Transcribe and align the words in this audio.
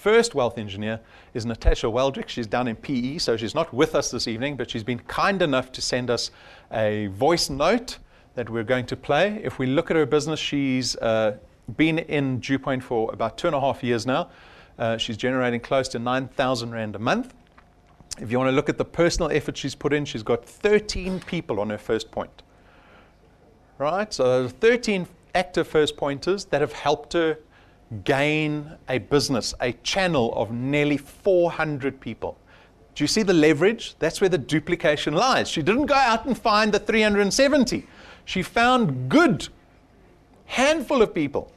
first 0.00 0.34
wealth 0.34 0.56
engineer 0.56 0.98
is 1.34 1.44
Natasha 1.44 1.86
Weldrick. 1.86 2.28
She's 2.28 2.46
down 2.46 2.68
in 2.68 2.76
PE, 2.76 3.18
so 3.18 3.36
she's 3.36 3.54
not 3.54 3.72
with 3.74 3.94
us 3.94 4.10
this 4.10 4.26
evening, 4.26 4.56
but 4.56 4.70
she's 4.70 4.82
been 4.82 5.00
kind 5.00 5.42
enough 5.42 5.70
to 5.72 5.82
send 5.82 6.08
us 6.08 6.30
a 6.72 7.08
voice 7.08 7.50
note 7.50 7.98
that 8.34 8.48
we're 8.48 8.64
going 8.64 8.86
to 8.86 8.96
play. 8.96 9.40
If 9.44 9.58
we 9.58 9.66
look 9.66 9.90
at 9.90 9.96
her 9.96 10.06
business, 10.06 10.40
she's 10.40 10.96
uh, 10.96 11.36
been 11.76 11.98
in 11.98 12.40
Dewpoint 12.40 12.82
for 12.82 13.12
about 13.12 13.36
two 13.36 13.46
and 13.48 13.54
a 13.54 13.60
half 13.60 13.84
years 13.84 14.06
now. 14.06 14.30
Uh, 14.78 14.96
she's 14.96 15.18
generating 15.18 15.60
close 15.60 15.86
to 15.88 15.98
9,000 15.98 16.70
Rand 16.70 16.96
a 16.96 16.98
month. 16.98 17.34
If 18.18 18.32
you 18.32 18.38
want 18.38 18.48
to 18.48 18.56
look 18.56 18.70
at 18.70 18.78
the 18.78 18.84
personal 18.86 19.30
effort 19.30 19.58
she's 19.58 19.74
put 19.74 19.92
in, 19.92 20.06
she's 20.06 20.22
got 20.22 20.46
13 20.46 21.20
people 21.20 21.60
on 21.60 21.68
her 21.68 21.78
first 21.78 22.10
point. 22.10 22.42
Right? 23.76 24.12
So 24.14 24.48
13 24.48 25.06
active 25.34 25.68
first 25.68 25.98
pointers 25.98 26.46
that 26.46 26.62
have 26.62 26.72
helped 26.72 27.12
her 27.12 27.38
gain 28.04 28.72
a 28.88 28.98
business, 28.98 29.54
a 29.60 29.72
channel 29.82 30.32
of 30.34 30.50
nearly 30.50 30.96
400 30.96 32.00
people. 32.00 32.38
Do 32.94 33.04
you 33.04 33.08
see 33.08 33.22
the 33.22 33.34
leverage? 33.34 33.94
That's 33.98 34.20
where 34.20 34.30
the 34.30 34.38
duplication 34.38 35.14
lies. 35.14 35.48
She 35.48 35.62
didn't 35.62 35.86
go 35.86 35.94
out 35.94 36.26
and 36.26 36.36
find 36.36 36.72
the 36.72 36.78
370. 36.78 37.86
She 38.24 38.42
found 38.42 39.08
good 39.08 39.48
handful 40.46 41.02
of 41.02 41.14
people 41.14 41.52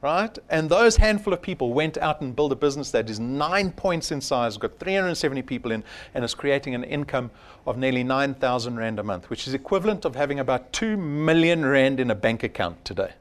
right? 0.00 0.38
And 0.48 0.70
those 0.70 0.96
handful 0.96 1.32
of 1.32 1.42
people 1.42 1.72
went 1.72 1.98
out 1.98 2.20
and 2.20 2.34
built 2.34 2.52
a 2.52 2.56
business 2.56 2.90
that 2.92 3.10
is 3.10 3.18
nine 3.18 3.72
points 3.72 4.12
in 4.12 4.20
size, 4.20 4.56
got 4.56 4.78
370 4.78 5.42
people 5.42 5.72
in, 5.72 5.82
and 6.14 6.24
is 6.24 6.34
creating 6.34 6.74
an 6.74 6.84
income 6.84 7.30
of 7.66 7.76
nearly 7.76 8.04
9,000 8.04 8.76
Rand 8.76 8.98
a 8.98 9.02
month, 9.02 9.28
which 9.30 9.46
is 9.48 9.54
equivalent 9.54 10.04
of 10.04 10.14
having 10.14 10.38
about 10.38 10.72
2 10.72 10.96
million 10.96 11.64
Rand 11.64 12.00
in 12.00 12.10
a 12.10 12.14
bank 12.14 12.42
account 12.42 12.84
today. 12.84 13.12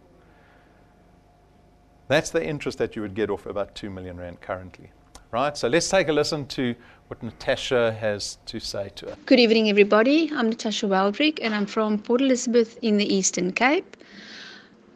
That's 2.09 2.29
the 2.29 2.45
interest 2.45 2.77
that 2.77 2.95
you 2.95 3.01
would 3.01 3.15
get 3.15 3.29
off 3.29 3.45
about 3.45 3.75
2 3.75 3.89
million 3.89 4.17
Rand 4.17 4.39
currently. 4.39 4.91
Right? 5.31 5.57
So 5.57 5.67
let's 5.67 5.89
take 5.89 6.07
a 6.07 6.13
listen 6.13 6.45
to 6.47 6.73
what 7.07 7.21
Natasha 7.21 7.91
has 7.99 8.37
to 8.45 8.61
say 8.61 8.89
to 8.95 9.11
us. 9.11 9.17
Good 9.25 9.41
evening, 9.41 9.69
everybody. 9.69 10.31
I'm 10.33 10.49
Natasha 10.49 10.85
Weldrick, 10.85 11.39
and 11.41 11.53
I'm 11.53 11.65
from 11.65 11.99
Port 11.99 12.21
Elizabeth 12.21 12.79
in 12.81 12.95
the 12.95 13.13
Eastern 13.13 13.51
Cape. 13.51 13.97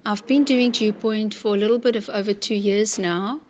I've 0.06 0.26
been 0.26 0.46
doing 0.46 0.72
Dewpoint 0.72 1.34
for 1.34 1.54
a 1.54 1.58
little 1.58 1.80
bit 1.80 1.98
of 1.98 2.10
over 2.10 2.34
two 2.34 2.56
years 2.56 2.98
now. 2.98 3.42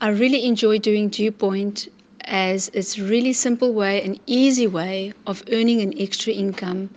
I 0.00 0.08
really 0.08 0.44
enjoy 0.44 0.78
doing 0.78 1.08
Dewpoint 1.08 1.88
as 2.24 2.70
it's 2.74 2.98
a 2.98 3.04
really 3.04 3.32
simple 3.32 3.72
way, 3.72 4.02
an 4.02 4.18
easy 4.26 4.66
way 4.66 5.12
of 5.28 5.44
earning 5.52 5.80
an 5.80 5.94
extra 5.96 6.32
income. 6.32 6.90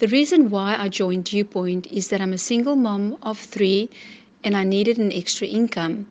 The 0.00 0.08
reason 0.08 0.50
why 0.50 0.76
I 0.78 0.90
joined 0.90 1.24
Dewpoint 1.24 1.86
is 1.86 2.08
that 2.08 2.20
I'm 2.20 2.34
a 2.34 2.38
single 2.38 2.76
mom 2.76 3.16
of 3.22 3.38
three 3.38 3.88
and 4.46 4.56
I 4.56 4.62
needed 4.62 4.98
an 4.98 5.12
extra 5.12 5.48
income. 5.48 6.06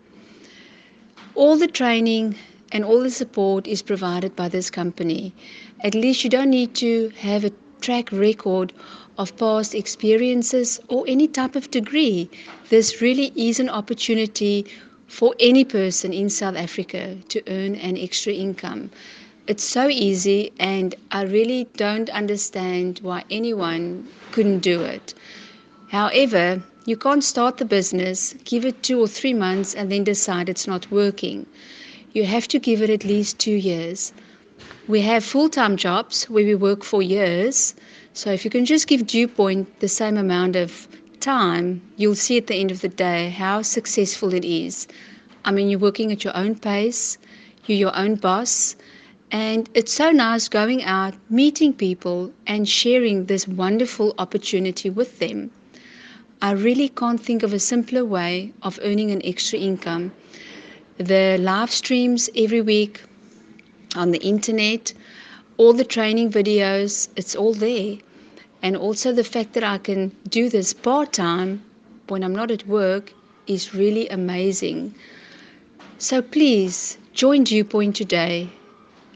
All 1.35 1.55
the 1.57 1.69
training 1.69 2.35
and 2.73 2.83
all 2.83 2.99
the 3.01 3.09
support 3.09 3.65
is 3.65 3.81
provided 3.81 4.35
by 4.35 4.49
this 4.49 4.69
company. 4.69 5.33
At 5.79 5.95
least 5.95 6.25
you 6.25 6.29
don't 6.29 6.49
need 6.49 6.75
to 6.75 7.13
have 7.15 7.45
a 7.45 7.53
track 7.79 8.11
record 8.11 8.73
of 9.17 9.37
past 9.37 9.73
experiences 9.73 10.81
or 10.89 11.05
any 11.07 11.29
type 11.29 11.55
of 11.55 11.71
degree. 11.71 12.29
This 12.67 13.01
really 13.01 13.31
is 13.37 13.61
an 13.61 13.69
opportunity 13.69 14.65
for 15.07 15.33
any 15.39 15.63
person 15.63 16.11
in 16.11 16.29
South 16.29 16.57
Africa 16.57 17.15
to 17.29 17.41
earn 17.47 17.75
an 17.75 17.97
extra 17.97 18.33
income. 18.33 18.91
It's 19.47 19.63
so 19.63 19.87
easy, 19.87 20.51
and 20.59 20.93
I 21.11 21.23
really 21.23 21.69
don't 21.77 22.09
understand 22.09 22.99
why 23.01 23.23
anyone 23.31 24.09
couldn't 24.33 24.59
do 24.59 24.81
it. 24.81 25.13
However, 25.89 26.63
you 26.85 26.97
can't 26.97 27.23
start 27.23 27.57
the 27.57 27.65
business, 27.65 28.35
give 28.43 28.65
it 28.65 28.83
two 28.83 28.99
or 28.99 29.07
three 29.07 29.33
months, 29.33 29.73
and 29.73 29.91
then 29.91 30.03
decide 30.03 30.49
it's 30.49 30.67
not 30.67 30.91
working. 30.91 31.45
You 32.13 32.25
have 32.25 32.47
to 32.49 32.59
give 32.59 32.81
it 32.81 32.89
at 32.89 33.05
least 33.05 33.39
two 33.39 33.55
years. 33.55 34.13
We 34.87 35.01
have 35.01 35.23
full 35.23 35.49
time 35.49 35.77
jobs 35.77 36.25
where 36.29 36.45
we 36.45 36.55
work 36.55 36.83
for 36.83 37.01
years 37.01 37.75
so 38.15 38.31
if 38.31 38.45
you 38.45 38.49
can 38.49 38.63
just 38.63 38.87
give 38.87 39.05
Dewpoint 39.05 39.81
the 39.81 39.89
same 39.89 40.15
amount 40.15 40.55
of 40.55 40.87
time, 41.19 41.81
you'll 41.97 42.15
see 42.15 42.37
at 42.37 42.47
the 42.47 42.55
end 42.55 42.71
of 42.71 42.79
the 42.79 42.87
day 42.87 43.29
how 43.29 43.61
successful 43.61 44.33
it 44.33 44.45
is. 44.45 44.87
I 45.43 45.51
mean, 45.51 45.69
you're 45.69 45.79
working 45.79 46.13
at 46.13 46.23
your 46.23 46.35
own 46.35 46.55
pace, 46.55 47.17
you're 47.65 47.77
your 47.77 47.93
own 47.97 48.15
boss, 48.15 48.77
and 49.31 49.69
it's 49.73 49.91
so 49.91 50.11
nice 50.11 50.47
going 50.47 50.81
out, 50.83 51.13
meeting 51.29 51.73
people, 51.73 52.31
and 52.47 52.69
sharing 52.69 53.25
this 53.25 53.49
wonderful 53.49 54.15
opportunity 54.17 54.89
with 54.89 55.19
them. 55.19 55.51
I 56.41 56.51
really 56.51 56.89
can't 56.89 57.19
think 57.19 57.43
of 57.43 57.53
a 57.53 57.59
simpler 57.59 58.03
way 58.05 58.53
of 58.61 58.79
earning 58.83 59.11
an 59.11 59.21
extra 59.23 59.57
income. 59.57 60.11
The 60.97 61.37
live 61.39 61.71
streams 61.71 62.29
every 62.35 62.61
week 62.61 63.01
on 63.95 64.11
the 64.11 64.21
internet, 64.21 64.93
all 65.57 65.73
the 65.73 65.85
training 65.85 66.31
videos, 66.31 67.07
it's 67.15 67.35
all 67.35 67.53
there. 67.53 67.97
And 68.61 68.75
also 68.75 69.13
the 69.13 69.23
fact 69.23 69.53
that 69.53 69.63
I 69.63 69.77
can 69.77 70.15
do 70.29 70.49
this 70.49 70.73
part 70.73 71.13
time 71.13 71.63
when 72.07 72.23
I'm 72.23 72.35
not 72.35 72.51
at 72.51 72.67
work 72.67 73.13
is 73.47 73.73
really 73.73 74.07
amazing. 74.09 74.95
So 75.97 76.21
please 76.21 76.97
join 77.13 77.43
Dewpoint 77.45 77.95
today 77.95 78.49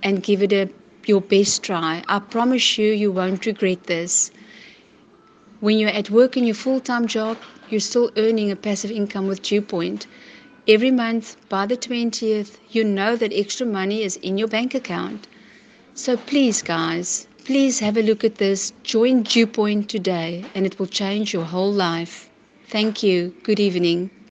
and 0.04 0.24
give 0.24 0.42
it 0.42 0.54
a 0.54 0.70
your 1.06 1.22
best 1.22 1.64
try. 1.64 2.04
I 2.08 2.20
promise 2.20 2.78
you 2.78 2.92
you 2.92 3.12
won't 3.12 3.46
regret 3.46 3.86
this. 3.86 4.32
When 5.62 5.78
you're 5.78 5.90
at 5.90 6.10
work 6.10 6.38
in 6.38 6.46
your 6.46 6.56
full-time 6.56 7.08
job, 7.08 7.38
you're 7.70 7.82
still 7.82 8.12
earning 8.16 8.50
a 8.50 8.56
passive 8.56 8.92
income 8.92 9.28
with 9.28 9.42
Dewpoint. 9.42 10.08
Every 10.68 10.92
month 10.92 11.36
by 11.50 11.66
the 11.66 11.76
20th, 11.76 12.58
you 12.72 12.84
know 12.86 13.18
that 13.18 13.34
extra 13.34 13.66
money 13.66 14.04
is 14.04 14.16
in 14.18 14.38
your 14.38 14.48
bank 14.48 14.74
account. 14.74 15.28
So 15.96 16.16
please, 16.16 16.62
guys, 16.62 17.28
please 17.44 17.80
have 17.80 17.98
a 17.98 18.02
look 18.02 18.24
at 18.24 18.36
this. 18.36 18.72
Join 18.84 19.24
Dewpoint 19.24 19.90
today, 19.90 20.46
and 20.56 20.66
it 20.66 20.80
will 20.80 20.88
change 20.88 21.34
your 21.34 21.46
whole 21.46 21.74
life. 21.74 22.30
Thank 22.70 23.04
you. 23.04 23.34
Good 23.44 23.60
evening. 23.60 24.12